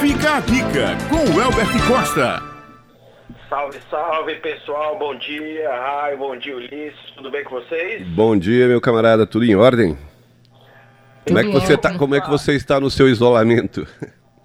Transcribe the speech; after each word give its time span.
Fica 0.00 0.36
a 0.36 0.40
dica 0.40 0.96
com 1.10 1.16
o 1.16 1.42
Elbert 1.42 1.72
Costa. 1.88 2.40
Salve, 3.48 3.80
salve 3.90 4.36
pessoal, 4.36 4.96
bom 4.96 5.16
dia. 5.16 5.68
Ai, 5.70 6.16
bom 6.16 6.36
dia 6.36 6.56
Ulisses, 6.56 7.10
tudo 7.16 7.32
bem 7.32 7.42
com 7.42 7.56
vocês? 7.56 8.06
Bom 8.10 8.36
dia, 8.36 8.68
meu 8.68 8.80
camarada, 8.80 9.26
tudo 9.26 9.44
em 9.44 9.56
ordem? 9.56 9.98
Como 11.26 11.38
é, 11.40 11.42
que 11.42 11.50
você 11.50 11.76
tá, 11.76 11.98
como 11.98 12.14
é 12.14 12.20
que 12.20 12.30
você 12.30 12.54
está 12.54 12.78
no 12.78 12.88
seu 12.90 13.08
isolamento? 13.08 13.88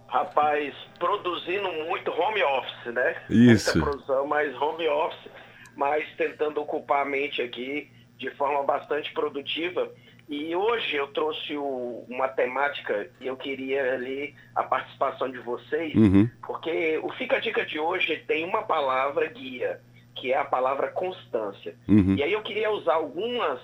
Rapaz, 0.07 0.73
produzindo 0.97 1.71
muito 1.87 2.09
home 2.11 2.41
office, 2.41 2.93
né? 2.93 3.15
Isso. 3.29 3.77
Muita 3.77 3.91
produção, 3.91 4.25
mas 4.25 4.59
home 4.59 4.87
office, 4.87 5.31
mas 5.77 6.03
tentando 6.17 6.61
ocupar 6.61 7.03
a 7.03 7.05
mente 7.05 7.43
aqui 7.43 7.91
de 8.17 8.31
forma 8.31 8.63
bastante 8.63 9.13
produtiva. 9.13 9.87
E 10.33 10.55
hoje 10.55 10.95
eu 10.95 11.07
trouxe 11.09 11.55
o, 11.55 12.05
uma 12.09 12.27
temática 12.27 13.07
e 13.21 13.27
eu 13.27 13.37
queria 13.37 13.93
ali 13.93 14.33
a 14.55 14.63
participação 14.63 15.29
de 15.29 15.37
vocês, 15.37 15.93
Uhum. 15.93 16.27
porque 16.41 16.99
o 17.03 17.09
Fica 17.09 17.35
a 17.35 17.39
Dica 17.39 17.63
de 17.63 17.77
hoje 17.77 18.17
tem 18.27 18.43
uma 18.43 18.63
palavra 18.63 19.27
guia, 19.27 19.79
que 20.15 20.33
é 20.33 20.37
a 20.37 20.43
palavra 20.43 20.87
constância. 20.87 21.75
Uhum. 21.87 22.15
E 22.17 22.23
aí 22.23 22.33
eu 22.33 22.41
queria 22.41 22.71
usar 22.71 22.95
algumas 22.95 23.59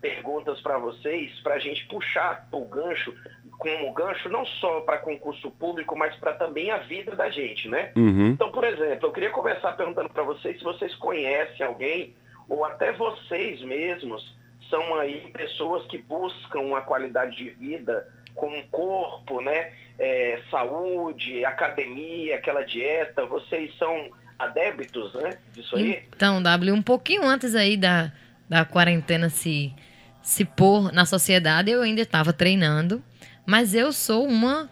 perguntas 0.00 0.60
para 0.60 0.76
vocês, 0.78 1.38
para 1.40 1.54
a 1.54 1.58
gente 1.60 1.86
puxar 1.86 2.48
o 2.50 2.64
gancho, 2.64 3.14
como 3.56 3.92
gancho 3.92 4.28
não 4.28 4.44
só 4.44 4.80
para 4.80 4.98
concurso 4.98 5.52
público, 5.52 5.96
mas 5.96 6.16
para 6.16 6.32
também 6.32 6.72
a 6.72 6.78
vida 6.78 7.14
da 7.14 7.30
gente, 7.30 7.68
né? 7.68 7.92
Uhum. 7.96 8.30
Então, 8.30 8.50
por 8.50 8.64
exemplo, 8.64 9.06
eu 9.06 9.12
queria 9.12 9.30
começar 9.30 9.72
perguntando 9.72 10.08
para 10.08 10.24
vocês 10.24 10.58
se 10.58 10.64
vocês 10.64 10.92
conhecem 10.96 11.64
alguém, 11.64 12.12
ou 12.48 12.64
até 12.64 12.90
vocês 12.92 13.60
mesmos, 13.62 14.36
são 14.70 14.94
aí 14.96 15.30
pessoas 15.32 15.86
que 15.86 15.98
buscam 15.98 16.60
uma 16.60 16.80
qualidade 16.80 17.36
de 17.36 17.50
vida 17.50 18.06
com 18.34 18.48
um 18.48 18.62
corpo, 18.68 19.40
né? 19.40 19.72
É, 19.98 20.40
saúde, 20.50 21.44
academia, 21.44 22.36
aquela 22.36 22.62
dieta. 22.62 23.26
Vocês 23.26 23.76
são 23.76 24.10
adébitos, 24.38 25.12
né? 25.14 25.38
Disso 25.52 25.76
aí? 25.76 26.04
Então, 26.14 26.42
W, 26.42 26.72
um 26.72 26.82
pouquinho 26.82 27.24
antes 27.24 27.54
aí 27.54 27.76
da, 27.76 28.12
da 28.48 28.64
quarentena 28.64 29.28
se, 29.28 29.74
se 30.22 30.44
pôr 30.44 30.92
na 30.92 31.04
sociedade, 31.04 31.70
eu 31.70 31.82
ainda 31.82 32.00
estava 32.00 32.32
treinando, 32.32 33.02
mas 33.44 33.74
eu 33.74 33.92
sou 33.92 34.24
uma 34.24 34.70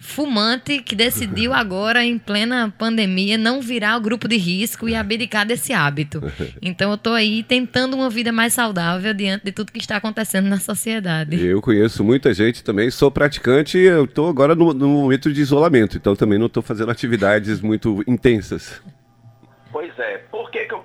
fumante 0.00 0.80
que 0.82 0.96
decidiu 0.96 1.52
agora, 1.54 2.04
em 2.04 2.18
plena 2.18 2.72
pandemia, 2.76 3.36
não 3.36 3.60
virar 3.60 3.96
o 3.98 4.00
grupo 4.00 4.26
de 4.26 4.36
risco 4.36 4.88
e 4.88 4.94
abdicar 4.94 5.46
desse 5.46 5.72
hábito. 5.72 6.20
Então, 6.62 6.90
eu 6.90 6.98
tô 6.98 7.10
aí 7.10 7.42
tentando 7.42 7.96
uma 7.96 8.08
vida 8.08 8.32
mais 8.32 8.54
saudável 8.54 9.12
diante 9.12 9.44
de 9.44 9.52
tudo 9.52 9.72
que 9.72 9.78
está 9.78 9.96
acontecendo 9.96 10.48
na 10.48 10.58
sociedade. 10.58 11.40
Eu 11.44 11.60
conheço 11.60 12.04
muita 12.04 12.32
gente 12.32 12.62
também, 12.62 12.90
sou 12.90 13.10
praticante 13.10 13.78
e 13.78 13.82
eu 13.82 14.04
estou 14.04 14.28
agora 14.28 14.54
no, 14.54 14.72
no 14.72 14.88
momento 14.88 15.32
de 15.32 15.40
isolamento, 15.40 15.96
então 15.96 16.14
também 16.14 16.38
não 16.38 16.46
estou 16.46 16.62
fazendo 16.62 16.90
atividades 16.90 17.60
muito 17.60 18.02
intensas. 18.06 18.80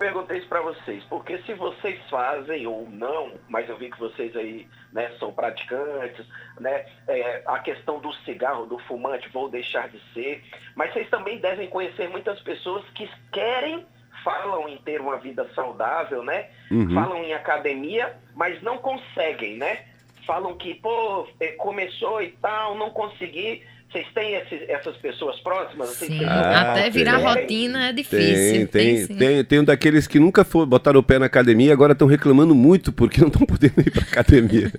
Perguntei 0.06 0.38
isso 0.38 0.48
para 0.48 0.62
vocês? 0.62 1.04
Porque 1.06 1.40
se 1.40 1.54
vocês 1.56 2.00
fazem 2.12 2.68
ou 2.68 2.88
não, 2.88 3.32
mas 3.50 3.68
eu 3.68 3.76
vi 3.76 3.90
que 3.90 4.00
vocês 4.00 4.36
aí 4.36 4.68
né, 4.94 5.12
são 5.20 5.34
praticantes, 5.34 6.24
né, 6.60 6.86
é, 7.08 7.42
a 7.48 7.58
questão 7.60 8.00
do 8.00 8.14
cigarro, 8.18 8.68
do 8.68 8.78
fumante, 8.80 9.28
vou 9.30 9.50
deixar 9.50 9.90
de 9.90 10.00
ser, 10.14 10.44
mas 10.76 10.94
vocês 10.94 11.10
também 11.10 11.40
devem 11.40 11.68
conhecer 11.70 12.08
muitas 12.08 12.40
pessoas 12.42 12.88
que 12.90 13.10
querem, 13.32 13.84
falam 14.24 14.70
em 14.70 14.78
ter 14.78 15.02
uma 15.02 15.18
vida 15.18 15.48
saudável, 15.56 16.24
né? 16.24 16.50
Uhum. 16.70 16.94
Falam 16.94 17.24
em 17.24 17.34
academia, 17.34 18.16
mas 18.36 18.62
não 18.62 18.78
conseguem, 18.78 19.58
né? 19.58 19.86
Falam 20.26 20.56
que, 20.58 20.76
pô, 20.76 21.28
é, 21.40 21.48
começou 21.54 22.22
e 22.22 22.30
tal, 22.42 22.76
não 22.78 22.90
consegui. 22.90 23.62
Vocês 23.92 24.08
têm 24.14 24.34
esse- 24.34 24.70
essas 24.70 24.98
pessoas 24.98 25.40
próximas? 25.40 25.90
Vocês 25.90 26.12
Sim, 26.12 26.26
Ah, 26.26 26.72
até 26.74 26.90
virar 26.90 27.18
tem. 27.18 27.24
rotina 27.26 27.84
é 27.86 27.94
Tem, 27.94 27.96
difícil. 27.96 28.68
tem, 28.68 28.98
sim. 29.06 29.16
tem, 29.16 29.46
tem 29.46 29.60
um 29.60 29.64
daqueles 29.64 30.06
que 30.08 30.20
nunca 30.20 30.44
foram, 30.44 30.68
botaram 30.68 31.00
o 31.00 31.04
pé 31.04 31.18
na 31.20 31.28
academia 31.28 31.70
e 31.70 31.72
agora 31.72 31.94
estão 31.94 32.08
reclamando 32.08 32.54
muito 32.56 32.92
porque 32.92 33.22
não 33.22 33.28
estão 33.28 33.46
podendo 33.46 33.80
ir 33.80 33.92
para 33.92 34.02
academia. 34.04 34.72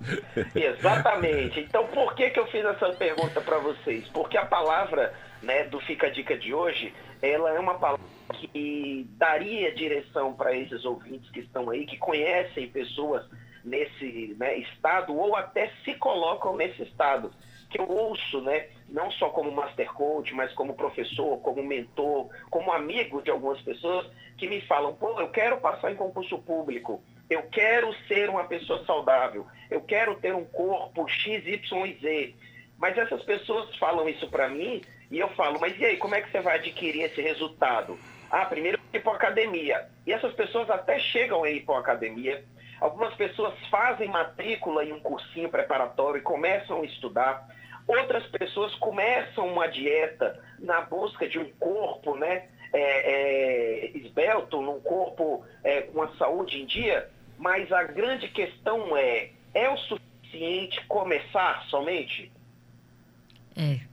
Exatamente. 0.54 1.60
Então, 1.60 1.86
por 1.88 2.14
que, 2.14 2.30
que 2.30 2.38
eu 2.38 2.46
fiz 2.48 2.64
essa 2.64 2.90
pergunta 2.90 3.40
para 3.40 3.58
vocês? 3.58 4.04
Porque 4.12 4.36
a 4.36 4.44
palavra 4.44 5.12
né, 5.42 5.64
do 5.64 5.80
Fica 5.80 6.06
a 6.06 6.10
Dica 6.10 6.36
de 6.36 6.52
hoje, 6.54 6.92
ela 7.20 7.50
é 7.54 7.58
uma 7.58 7.74
palavra 7.74 8.04
que 8.34 9.06
daria 9.18 9.74
direção 9.74 10.32
para 10.34 10.54
esses 10.56 10.84
ouvintes 10.84 11.28
que 11.30 11.40
estão 11.40 11.68
aí, 11.70 11.84
que 11.86 11.96
conhecem 11.96 12.68
pessoas 12.68 13.24
nesse 13.64 14.34
né, 14.38 14.56
estado 14.58 15.16
ou 15.16 15.36
até 15.36 15.70
se 15.84 15.94
colocam 15.94 16.56
nesse 16.56 16.82
estado. 16.82 17.32
Que 17.70 17.80
eu 17.80 17.88
ouço, 17.88 18.40
né, 18.42 18.66
não 18.88 19.10
só 19.12 19.30
como 19.30 19.50
master 19.50 19.90
coach, 19.92 20.34
mas 20.34 20.52
como 20.52 20.74
professor, 20.74 21.38
como 21.38 21.62
mentor, 21.62 22.28
como 22.50 22.72
amigo 22.72 23.22
de 23.22 23.30
algumas 23.30 23.60
pessoas 23.62 24.06
que 24.36 24.46
me 24.46 24.60
falam, 24.62 24.94
pô, 24.94 25.20
eu 25.20 25.30
quero 25.30 25.58
passar 25.58 25.90
em 25.90 25.96
concurso 25.96 26.38
público, 26.38 27.02
eu 27.30 27.42
quero 27.44 27.94
ser 28.06 28.28
uma 28.28 28.44
pessoa 28.44 28.84
saudável, 28.84 29.46
eu 29.70 29.80
quero 29.80 30.16
ter 30.16 30.34
um 30.34 30.44
corpo 30.44 31.08
X, 31.08 31.46
Y 31.46 31.86
e 31.86 31.94
Z. 32.00 32.34
Mas 32.76 32.98
essas 32.98 33.22
pessoas 33.22 33.74
falam 33.76 34.08
isso 34.08 34.28
para 34.28 34.48
mim 34.48 34.82
e 35.10 35.18
eu 35.18 35.28
falo, 35.30 35.60
mas 35.60 35.78
e 35.78 35.84
aí, 35.84 35.96
como 35.96 36.14
é 36.14 36.20
que 36.20 36.30
você 36.30 36.40
vai 36.40 36.56
adquirir 36.56 37.02
esse 37.02 37.22
resultado? 37.22 37.98
Ah, 38.30 38.46
primeiro 38.46 38.78
ir 38.92 39.02
para 39.02 39.12
academia. 39.12 39.86
E 40.06 40.12
essas 40.12 40.32
pessoas 40.32 40.70
até 40.70 40.98
chegam 40.98 41.44
a 41.44 41.50
ir 41.50 41.64
para 41.64 41.78
academia. 41.78 42.42
Algumas 42.82 43.14
pessoas 43.14 43.54
fazem 43.70 44.08
matrícula 44.08 44.84
em 44.84 44.92
um 44.92 45.00
cursinho 45.00 45.48
preparatório 45.48 46.18
e 46.18 46.22
começam 46.22 46.82
a 46.82 46.84
estudar. 46.84 47.48
Outras 47.86 48.26
pessoas 48.26 48.74
começam 48.76 49.46
uma 49.48 49.66
dieta 49.68 50.42
na 50.58 50.80
busca 50.82 51.28
de 51.28 51.38
um 51.38 51.50
corpo, 51.58 52.16
né? 52.16 52.48
é, 52.72 52.80
é, 52.80 53.98
esbelto, 53.98 54.60
num 54.62 54.80
corpo 54.80 55.44
é, 55.62 55.82
com 55.82 56.02
a 56.02 56.08
saúde 56.16 56.60
em 56.60 56.66
dia, 56.66 57.08
mas 57.38 57.70
a 57.70 57.84
grande 57.84 58.28
questão 58.28 58.96
é, 58.96 59.30
é 59.52 59.68
o 59.68 59.76
suficiente 59.76 60.84
começar 60.86 61.64
somente? 61.66 62.32
É. 63.56 63.91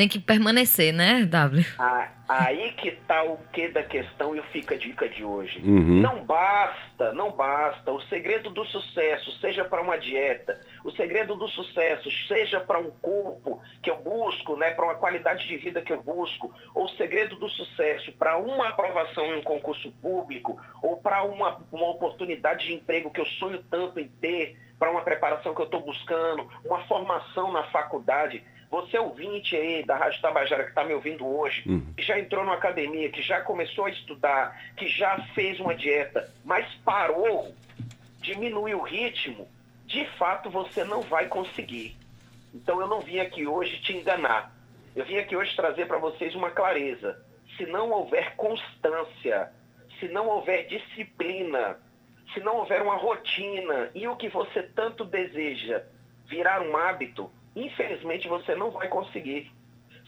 Tem 0.00 0.08
que 0.08 0.18
permanecer, 0.18 0.94
né, 0.94 1.26
W? 1.26 1.62
Ah, 1.78 2.08
aí 2.26 2.72
que 2.72 2.92
tá 3.06 3.22
o 3.22 3.36
que 3.52 3.68
da 3.68 3.82
questão 3.82 4.34
e 4.34 4.40
o 4.40 4.42
fica 4.44 4.74
a 4.74 4.78
dica 4.78 5.06
de 5.06 5.22
hoje. 5.22 5.60
Uhum. 5.62 6.00
Não 6.00 6.24
basta, 6.24 7.12
não 7.12 7.30
basta. 7.32 7.92
O 7.92 8.00
segredo 8.04 8.48
do 8.48 8.64
sucesso, 8.64 9.30
seja 9.42 9.62
para 9.62 9.82
uma 9.82 9.98
dieta, 9.98 10.58
o 10.82 10.90
segredo 10.92 11.36
do 11.36 11.46
sucesso, 11.48 12.10
seja 12.28 12.60
para 12.60 12.78
um 12.78 12.90
corpo 12.90 13.60
que 13.82 13.90
eu 13.90 13.96
busco, 13.98 14.56
né, 14.56 14.70
para 14.70 14.86
uma 14.86 14.94
qualidade 14.94 15.46
de 15.46 15.58
vida 15.58 15.82
que 15.82 15.92
eu 15.92 16.02
busco, 16.02 16.50
ou 16.74 16.86
o 16.86 16.96
segredo 16.96 17.36
do 17.36 17.50
sucesso 17.50 18.10
para 18.12 18.38
uma 18.38 18.68
aprovação 18.68 19.26
em 19.26 19.40
um 19.40 19.42
concurso 19.42 19.92
público, 20.00 20.58
ou 20.82 20.96
para 20.96 21.24
uma, 21.24 21.60
uma 21.70 21.90
oportunidade 21.90 22.64
de 22.64 22.72
emprego 22.72 23.10
que 23.10 23.20
eu 23.20 23.26
sonho 23.26 23.62
tanto 23.70 24.00
em 24.00 24.08
ter, 24.08 24.56
para 24.78 24.90
uma 24.90 25.02
preparação 25.02 25.54
que 25.54 25.60
eu 25.60 25.66
estou 25.66 25.82
buscando, 25.82 26.48
uma 26.64 26.78
formação 26.86 27.52
na 27.52 27.64
faculdade. 27.64 28.42
Você 28.70 28.96
ouvinte 28.98 29.56
aí 29.56 29.82
da 29.84 29.96
Rádio 29.96 30.20
Tabajara 30.22 30.62
que 30.62 30.68
está 30.68 30.84
me 30.84 30.94
ouvindo 30.94 31.26
hoje, 31.26 31.62
Uhum. 31.68 31.92
que 31.96 32.02
já 32.04 32.18
entrou 32.18 32.44
numa 32.44 32.54
academia, 32.54 33.10
que 33.10 33.20
já 33.20 33.40
começou 33.40 33.86
a 33.86 33.90
estudar, 33.90 34.56
que 34.76 34.86
já 34.86 35.18
fez 35.34 35.58
uma 35.58 35.74
dieta, 35.74 36.32
mas 36.44 36.72
parou, 36.84 37.52
diminuiu 38.20 38.78
o 38.78 38.82
ritmo, 38.82 39.48
de 39.86 40.04
fato 40.16 40.48
você 40.48 40.84
não 40.84 41.02
vai 41.02 41.26
conseguir. 41.26 41.96
Então 42.54 42.80
eu 42.80 42.86
não 42.86 43.00
vim 43.00 43.18
aqui 43.18 43.46
hoje 43.46 43.80
te 43.80 43.92
enganar. 43.96 44.54
Eu 44.94 45.04
vim 45.04 45.16
aqui 45.18 45.34
hoje 45.36 45.54
trazer 45.56 45.86
para 45.86 45.98
vocês 45.98 46.34
uma 46.34 46.50
clareza. 46.50 47.20
Se 47.56 47.66
não 47.66 47.90
houver 47.90 48.34
constância, 48.36 49.50
se 49.98 50.06
não 50.08 50.28
houver 50.28 50.66
disciplina, 50.66 51.76
se 52.32 52.40
não 52.40 52.56
houver 52.58 52.82
uma 52.82 52.96
rotina 52.96 53.90
e 53.94 54.06
o 54.06 54.16
que 54.16 54.28
você 54.28 54.62
tanto 54.62 55.04
deseja 55.04 55.82
virar 56.26 56.62
um 56.62 56.76
hábito, 56.76 57.30
infelizmente 57.54 58.28
você 58.28 58.54
não 58.54 58.70
vai 58.70 58.88
conseguir. 58.88 59.50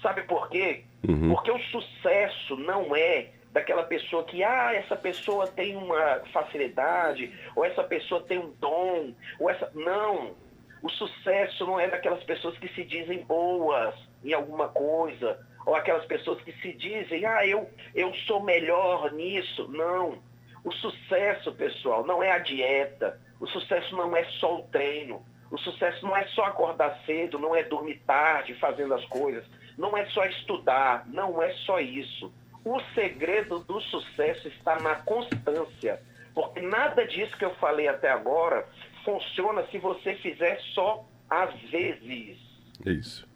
Sabe 0.00 0.22
por 0.22 0.48
quê? 0.48 0.84
Uhum. 1.08 1.34
Porque 1.34 1.50
o 1.50 1.58
sucesso 1.58 2.56
não 2.56 2.94
é 2.96 3.28
daquela 3.52 3.84
pessoa 3.84 4.24
que, 4.24 4.42
ah, 4.42 4.74
essa 4.74 4.96
pessoa 4.96 5.46
tem 5.46 5.76
uma 5.76 6.20
facilidade, 6.32 7.32
ou 7.54 7.64
essa 7.64 7.84
pessoa 7.84 8.22
tem 8.22 8.38
um 8.38 8.52
dom, 8.58 9.12
ou 9.38 9.50
essa. 9.50 9.70
Não. 9.74 10.34
O 10.82 10.90
sucesso 10.90 11.64
não 11.64 11.78
é 11.78 11.86
daquelas 11.86 12.24
pessoas 12.24 12.58
que 12.58 12.68
se 12.74 12.82
dizem 12.82 13.24
boas 13.24 13.94
em 14.24 14.32
alguma 14.32 14.68
coisa, 14.68 15.38
ou 15.64 15.76
aquelas 15.76 16.04
pessoas 16.06 16.40
que 16.42 16.52
se 16.60 16.72
dizem, 16.72 17.24
ah, 17.24 17.46
eu, 17.46 17.70
eu 17.94 18.12
sou 18.26 18.42
melhor 18.42 19.12
nisso. 19.12 19.68
Não. 19.68 20.18
O 20.64 20.72
sucesso, 20.72 21.52
pessoal, 21.52 22.04
não 22.04 22.22
é 22.22 22.32
a 22.32 22.38
dieta. 22.38 23.20
O 23.38 23.46
sucesso 23.46 23.96
não 23.96 24.16
é 24.16 24.24
só 24.40 24.60
o 24.60 24.62
treino. 24.64 25.24
O 25.52 25.58
sucesso 25.58 26.02
não 26.06 26.16
é 26.16 26.24
só 26.28 26.46
acordar 26.46 26.98
cedo, 27.04 27.38
não 27.38 27.54
é 27.54 27.62
dormir 27.62 28.00
tarde 28.06 28.54
fazendo 28.54 28.94
as 28.94 29.04
coisas, 29.04 29.44
não 29.76 29.94
é 29.94 30.06
só 30.06 30.24
estudar, 30.24 31.06
não 31.06 31.42
é 31.42 31.52
só 31.66 31.78
isso. 31.78 32.32
O 32.64 32.80
segredo 32.94 33.58
do 33.58 33.78
sucesso 33.82 34.48
está 34.48 34.80
na 34.80 34.94
constância, 34.94 36.00
porque 36.34 36.62
nada 36.62 37.06
disso 37.06 37.36
que 37.36 37.44
eu 37.44 37.54
falei 37.56 37.86
até 37.86 38.10
agora 38.10 38.66
funciona 39.04 39.66
se 39.66 39.76
você 39.76 40.14
fizer 40.14 40.58
só 40.72 41.04
às 41.28 41.54
vezes. 41.70 42.38
É 42.86 42.92
isso. 42.92 43.28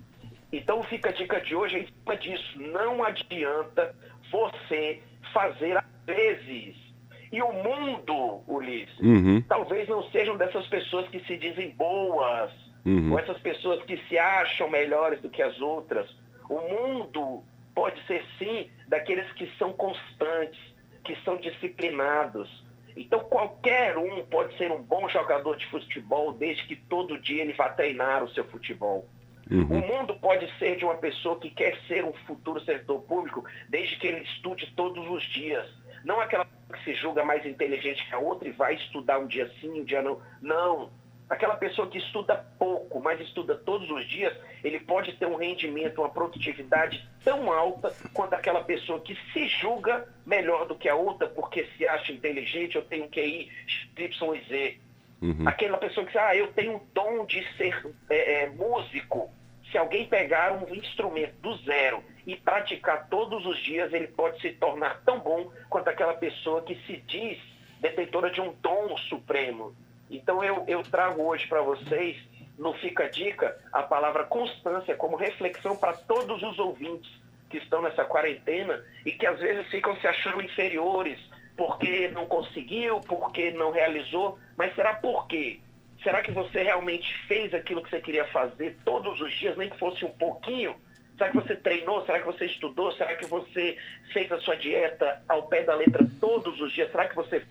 Então 0.51 0.83
fica 0.85 1.11
a 1.11 1.13
dica 1.13 1.39
de 1.43 1.55
hoje 1.55 1.81
em 1.81 1.87
cima 1.87 2.17
disso. 2.17 2.59
Não 2.59 3.05
adianta 3.05 3.95
você 4.31 5.03
fazer 5.35 5.77
às 5.77 5.85
vezes. 6.07 6.86
E 7.33 7.43
o 7.43 7.53
mundo, 7.53 8.43
Ulisses, 8.47 8.99
Uhum. 9.01 9.43
talvez 9.49 9.89
não 9.89 10.03
sejam 10.11 10.37
dessas 10.37 10.67
pessoas 10.69 11.09
que 11.09 11.21
se 11.21 11.37
dizem 11.37 11.71
boas, 11.71 12.51
Uhum. 12.85 13.13
ou 13.13 13.19
essas 13.19 13.39
pessoas 13.39 13.83
que 13.85 13.97
se 14.09 14.17
acham 14.19 14.69
melhores 14.71 15.21
do 15.21 15.29
que 15.29 15.43
as 15.43 15.61
outras. 15.61 16.09
O 16.49 16.61
mundo 16.61 17.43
pode 17.75 18.01
ser 18.07 18.25
sim 18.39 18.71
daqueles 18.89 19.31
que 19.33 19.51
são 19.59 19.73
constantes, 19.73 20.61
que 21.05 21.17
são 21.25 21.37
disciplinados. 21.37 22.49
Então 22.97 23.21
qualquer 23.21 23.99
um 23.99 24.25
pode 24.27 24.57
ser 24.57 24.71
um 24.73 24.81
bom 24.83 25.09
jogador 25.09 25.57
de 25.57 25.67
futebol 25.67 26.33
desde 26.33 26.65
que 26.67 26.77
todo 26.77 27.19
dia 27.21 27.43
ele 27.43 27.53
vá 27.53 27.69
treinar 27.69 28.25
o 28.25 28.29
seu 28.31 28.45
futebol. 28.45 29.07
Uhum. 29.51 29.63
O 29.65 29.87
mundo 29.87 30.15
pode 30.21 30.51
ser 30.59 30.77
de 30.77 30.85
uma 30.85 30.97
pessoa 30.97 31.39
que 31.39 31.51
quer 31.51 31.77
ser 31.87 32.05
um 32.05 32.13
futuro 32.27 32.61
servidor 32.63 33.03
público 33.03 33.45
desde 33.69 33.97
que 33.97 34.07
ele 34.07 34.23
estude 34.23 34.73
todos 34.75 35.07
os 35.09 35.23
dias. 35.25 35.67
Não 36.07 36.21
aquela 36.21 36.47
que 36.73 36.85
se 36.85 36.95
julga 36.95 37.25
mais 37.25 37.45
inteligente 37.45 38.07
que 38.07 38.15
a 38.15 38.19
outra 38.19 38.49
e 38.49 38.53
vai 38.53 38.75
estudar 38.77 39.19
um 39.19 39.27
dia 39.27 39.51
sim, 39.61 39.81
um 39.81 39.85
dia 39.85 40.01
não. 40.01 40.23
Não. 40.41 40.91
Aquela 41.29 41.57
pessoa 41.57 41.89
que 41.89 41.99
estuda 41.99 42.47
pouco, 42.57 43.01
mas 43.01 43.21
estuda 43.21 43.57
todos 43.57 43.91
os 43.91 44.09
dias, 44.09 44.33
ele 44.63 44.79
pode 44.79 45.13
ter 45.15 45.27
um 45.27 45.35
rendimento, 45.35 46.01
uma 46.01 46.09
produtividade 46.09 47.05
tão 47.25 47.53
alta 47.53 47.93
quanto 48.15 48.35
aquela 48.35 48.63
pessoa 48.63 49.01
que 49.01 49.19
se 49.33 49.49
julga 49.49 50.07
melhor 50.25 50.69
do 50.69 50.77
que 50.77 50.89
a 50.89 50.95
outra 50.95 51.27
porque 51.27 51.67
se 51.77 51.89
acha 51.89 52.13
inteligente, 52.13 52.77
eu 52.77 52.85
tenho 52.85 53.09
QI 53.09 53.51
Y 53.99 54.35
e 54.37 54.49
Z. 54.49 54.81
Uhum. 55.21 55.49
Aquela 55.49 55.79
pessoa 55.79 56.07
que 56.07 56.13
diz, 56.13 56.23
ah, 56.23 56.37
eu 56.37 56.53
tenho 56.53 56.77
o 56.77 56.87
dom 56.95 57.27
de 57.27 57.45
ser 57.57 57.85
é, 58.09 58.45
é, 58.45 58.51
músico. 58.51 59.29
Se 59.73 59.77
alguém 59.77 60.07
pegar 60.07 60.53
um 60.53 60.73
instrumento 60.73 61.35
do 61.41 61.57
zero 61.65 62.05
e 62.27 62.35
praticar 62.37 63.09
todos 63.09 63.47
os 63.47 63.59
dias, 63.59 63.93
ele 63.93 64.09
pode 64.09 64.41
se 64.41 64.51
tornar 64.53 65.01
tão 65.05 65.21
bom 65.21 65.51
quanto 65.71 65.89
aquela 65.89 66.15
pessoa 66.15 66.63
que 66.63 66.75
se 66.87 66.97
diz 67.07 67.39
detentora 67.81 68.31
de 68.31 68.41
um 68.41 68.53
dom 68.61 68.97
supremo. 69.09 69.75
Então 70.11 70.43
eu, 70.43 70.65
eu 70.67 70.83
trago 70.83 71.23
hoje 71.23 71.47
para 71.47 71.63
vocês, 71.63 72.17
no 72.59 72.73
Fica 72.75 73.09
Dica, 73.09 73.57
a 73.73 73.83
palavra 73.83 74.25
constância 74.25 74.97
como 74.97 75.17
reflexão 75.17 75.77
para 75.77 75.93
todos 75.93 76.43
os 76.43 76.59
ouvintes 76.59 77.11
que 77.49 77.59
estão 77.59 77.81
nessa 77.81 78.05
quarentena 78.05 78.85
e 79.05 79.13
que 79.13 79.27
às 79.27 79.39
vezes 79.39 79.69
ficam 79.69 79.97
se 80.01 80.07
achando 80.07 80.43
inferiores 80.43 81.19
porque 81.57 82.09
não 82.09 82.27
conseguiu, 82.27 83.01
porque 83.01 83.51
não 83.53 83.71
realizou, 83.71 84.39
mas 84.57 84.75
será 84.75 84.95
por 84.95 85.27
quê? 85.27 85.61
Será 86.03 86.23
que 86.23 86.31
você 86.31 86.63
realmente 86.63 87.13
fez 87.27 87.55
aquilo 87.55 87.83
que 87.83 87.91
você 87.91 88.01
queria 88.01 88.27
fazer 88.27 88.77
todos 88.85 89.21
os 89.21 89.33
dias, 89.35 89.57
nem 89.57 89.71
que 89.71 89.79
fosse 89.79 90.05
um 90.05 90.11
pouquinho? 90.11 90.77
Será 91.17 91.31
que 91.31 91.37
você 91.37 91.57
treinou? 91.57 92.05
Será 92.05 92.21
que 92.21 92.27
você 92.27 92.45
estudou? 92.47 92.93
Será 92.93 93.17
que 93.17 93.27
você 93.27 93.79
fez 94.13 94.31
a 94.31 94.39
sua 94.41 94.57
dieta 94.57 95.23
ao 95.29 95.49
pé 95.49 95.63
da 95.63 95.75
letra 95.75 96.07
todos 96.21 96.61
os 96.61 96.73
dias? 96.73 96.91
Será 96.91 97.09
que 97.09 97.17
você 97.17 97.43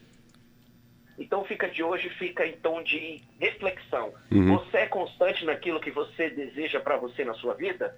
então 1.18 1.46
fica 1.46 1.70
de 1.70 1.82
hoje, 1.82 2.10
fica 2.10 2.46
em 2.46 2.54
tom 2.58 2.84
de 2.84 3.22
reflexão. 3.40 4.14
Uhum. 4.32 4.58
Você 4.58 4.78
é 4.80 4.86
constante 4.86 5.46
naquilo 5.46 5.80
que 5.80 5.90
você 5.90 6.30
deseja 6.30 6.80
para 6.80 6.98
você 6.98 7.24
na 7.24 7.34
sua 7.36 7.54
vida? 7.54 7.96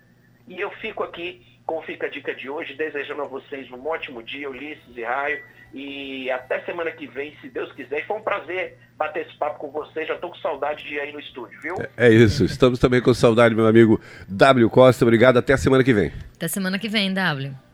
E 0.47 0.59
eu 0.59 0.69
fico 0.71 1.03
aqui 1.03 1.56
com 1.67 1.79
o 1.79 1.81
Fica 1.81 2.07
a 2.07 2.09
Dica 2.09 2.33
de 2.33 2.49
hoje, 2.49 2.73
desejando 2.75 3.21
a 3.21 3.27
vocês 3.27 3.69
um 3.69 3.85
ótimo 3.85 4.23
dia, 4.23 4.49
Ulisses 4.49 4.95
e 4.95 5.03
Raio. 5.03 5.43
E 5.73 6.31
até 6.31 6.61
semana 6.61 6.89
que 6.91 7.05
vem, 7.05 7.35
se 7.41 7.49
Deus 7.49 7.69
quiser. 7.73 8.07
Foi 8.07 8.17
um 8.17 8.21
prazer 8.21 8.77
bater 8.97 9.27
esse 9.27 9.37
papo 9.37 9.59
com 9.59 9.69
vocês. 9.69 10.07
Já 10.07 10.15
estou 10.15 10.31
com 10.31 10.37
saudade 10.37 10.83
de 10.85 10.95
ir 10.95 10.99
aí 11.01 11.11
no 11.11 11.19
estúdio, 11.19 11.59
viu? 11.61 11.75
É 11.97 12.09
isso. 12.09 12.45
Estamos 12.45 12.79
também 12.79 13.01
com 13.01 13.13
saudade, 13.13 13.53
meu 13.53 13.67
amigo 13.67 13.99
W 14.29 14.69
Costa. 14.69 15.03
Obrigado. 15.03 15.37
Até 15.37 15.53
a 15.53 15.57
semana 15.57 15.83
que 15.83 15.93
vem. 15.93 16.11
Até 16.35 16.47
semana 16.47 16.79
que 16.79 16.87
vem, 16.87 17.13
W. 17.13 17.66